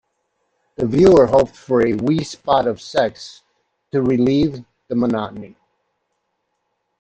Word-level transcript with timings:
This 0.77 0.89
viewer 0.89 1.27
hoped 1.27 1.55
for 1.55 1.85
a 1.85 1.93
wee 1.93 2.23
spot 2.23 2.65
of 2.65 2.81
sex 2.81 3.43
to 3.91 4.01
relieve 4.01 4.65
the 4.87 4.95
monotony. 4.95 5.55